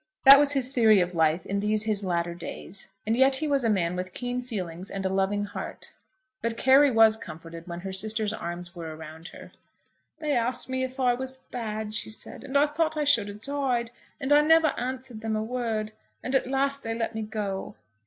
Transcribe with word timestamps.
That 0.25 0.39
was 0.39 0.53
his 0.53 0.69
theory 0.69 0.99
of 0.99 1.13
life 1.13 1.45
in 1.45 1.59
these 1.59 1.83
his 1.83 2.03
latter 2.03 2.33
days; 2.33 2.91
and 3.05 3.15
yet 3.15 3.35
he 3.35 3.47
was 3.47 3.63
a 3.63 3.69
man 3.69 3.95
with 3.95 4.15
keen 4.15 4.41
feelings 4.41 4.89
and 4.89 5.05
a 5.05 5.09
loving 5.09 5.45
heart. 5.45 5.93
But 6.41 6.57
Carry 6.57 6.89
was 6.89 7.15
comforted 7.15 7.67
when 7.67 7.81
her 7.81 7.93
sister's 7.93 8.33
arms 8.33 8.75
were 8.75 8.95
around 8.95 9.27
her. 9.27 9.51
"They 10.17 10.31
asked 10.35 10.69
me 10.71 10.83
if 10.83 10.99
I 10.99 11.13
was 11.13 11.37
bad," 11.37 11.93
she 11.93 12.09
said, 12.09 12.43
"and 12.43 12.57
I 12.57 12.65
thought 12.65 12.97
I 12.97 13.03
should 13.03 13.29
a' 13.29 13.35
died, 13.35 13.91
and 14.19 14.33
I 14.33 14.41
never 14.41 14.73
answered 14.75 15.21
them 15.21 15.35
a 15.35 15.43
word, 15.43 15.91
and 16.23 16.33
at 16.33 16.47
last 16.49 16.81
they 16.81 16.95
let 16.95 17.13
me 17.13 17.21
go." 17.21 17.75